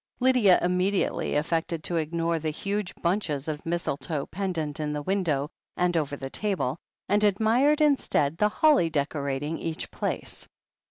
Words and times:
Lydia 0.19 0.57
immediately 0.63 1.35
af 1.35 1.47
fected 1.47 1.83
to 1.83 1.97
ignore 1.97 2.39
the 2.39 2.49
huge 2.49 2.95
btmches 3.03 3.47
of 3.47 3.63
mistletoe 3.67 4.25
pendant 4.25 4.79
in 4.79 4.93
the 4.93 5.01
window 5.03 5.47
and 5.77 5.95
over 5.95 6.15
the 6.15 6.31
table, 6.31 6.77
and 7.07 7.23
admired 7.23 7.81
instead 7.81 8.35
the 8.39 8.49
holly 8.49 8.89
decorating 8.89 9.59
each 9.59 9.91
place. 9.91 10.47